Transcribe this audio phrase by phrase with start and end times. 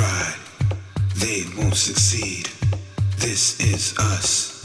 [0.00, 0.34] tried,
[1.16, 2.48] they won't succeed.
[3.18, 4.62] This is us,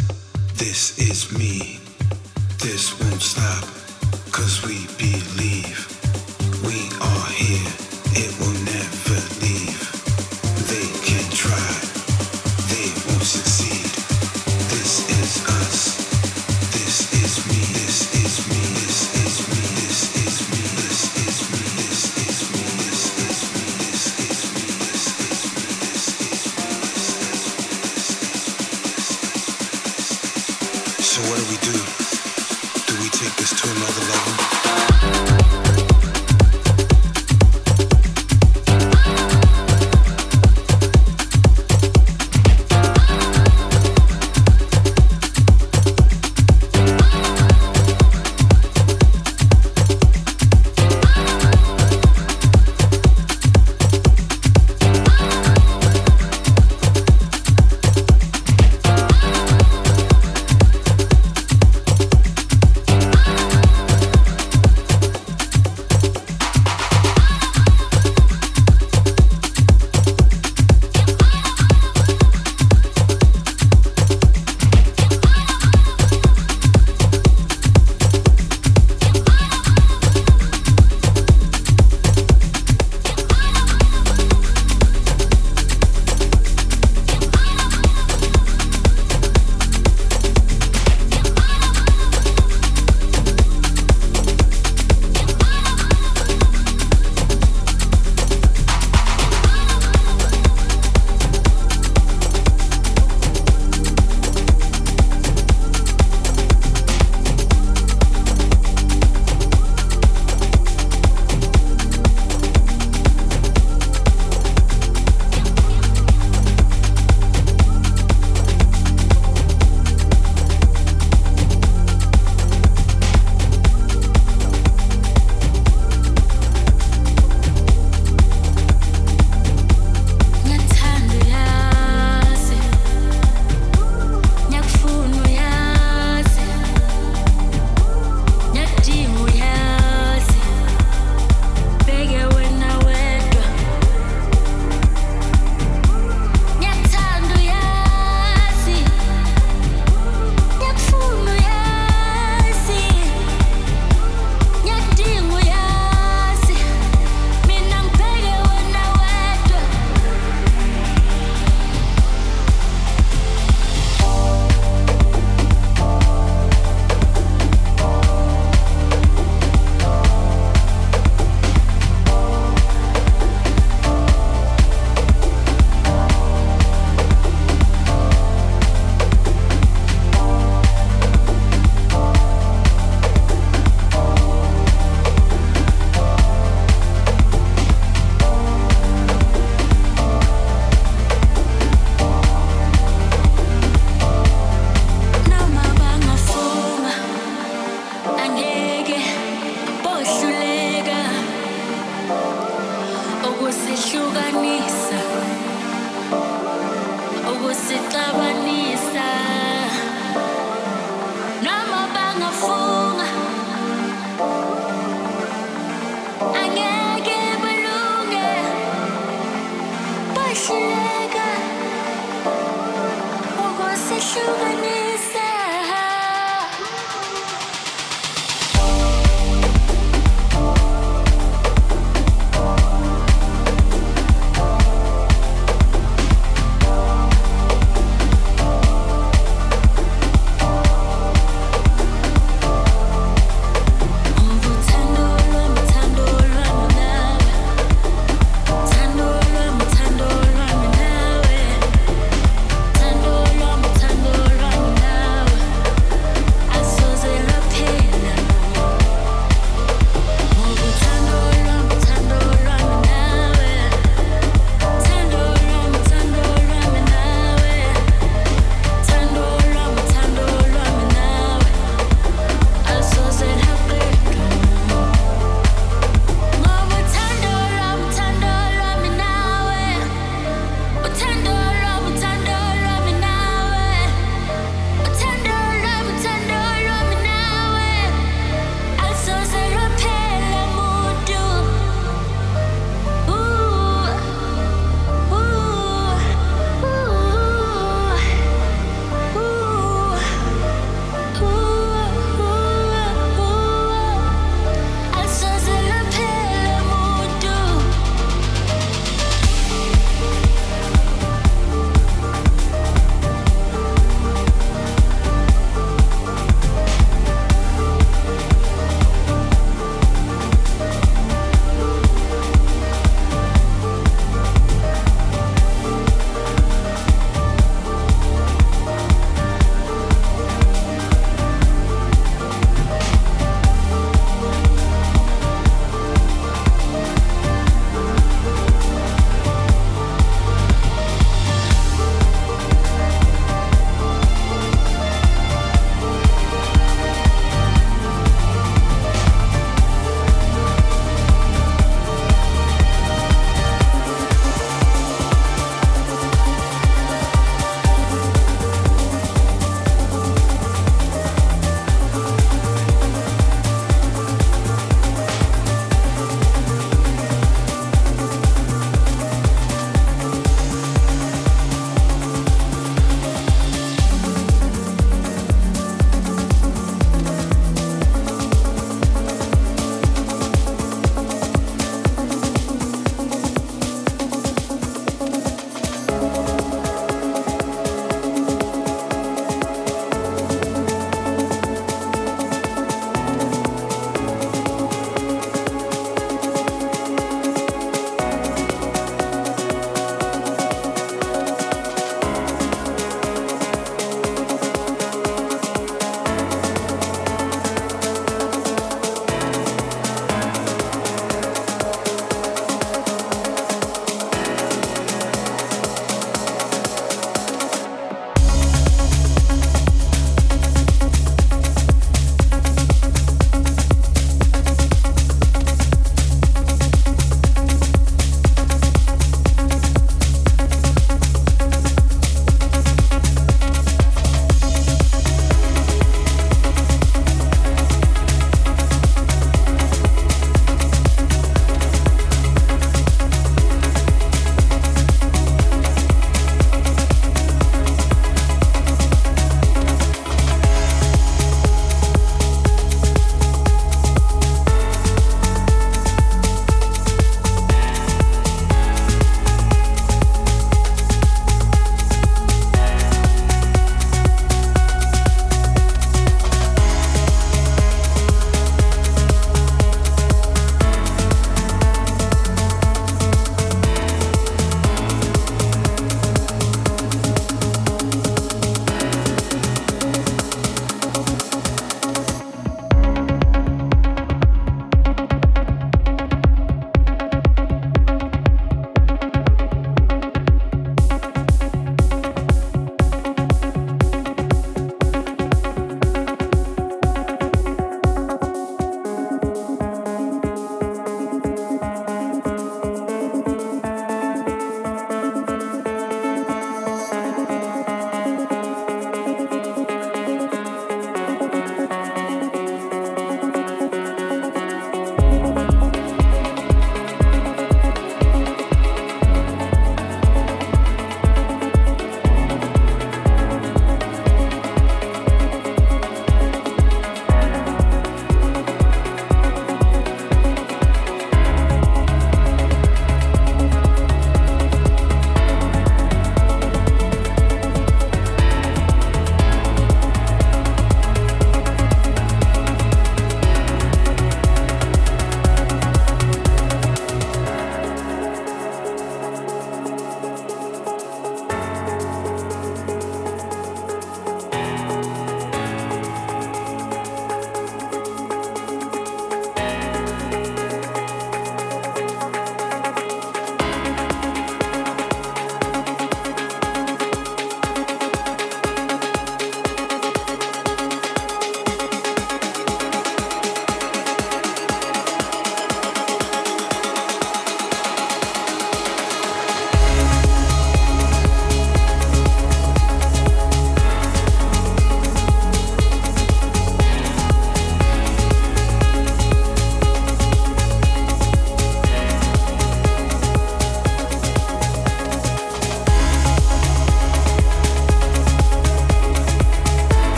[0.55, 1.79] this is me.
[2.63, 3.65] This won't stop,
[4.31, 5.77] cause we believe
[6.63, 7.71] we are here.
[8.15, 8.84] It will never.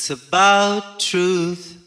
[0.00, 1.79] It's about truth.